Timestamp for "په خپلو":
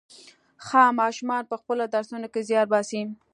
1.49-1.83